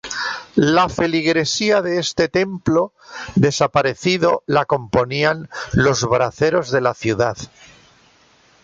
La 0.73 0.89
feligresía 0.89 1.83
de 1.83 1.99
este 1.99 2.27
templo 2.27 2.91
desaparecido 3.35 4.41
la 4.47 4.65
componían 4.65 5.47
los 5.73 6.05
braceros 6.09 6.71
de 6.71 6.81
la 6.81 6.95
ciudad. 6.95 7.37